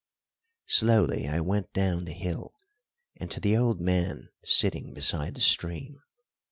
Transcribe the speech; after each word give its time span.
Slowly 0.65 1.27
I 1.29 1.39
went 1.41 1.73
down 1.73 2.05
the 2.05 2.13
hill, 2.13 2.55
and 3.17 3.29
to 3.29 3.39
the 3.39 3.55
old 3.55 3.79
man 3.79 4.29
sitting 4.43 4.95
beside 4.95 5.35
the 5.35 5.41
stream. 5.41 6.01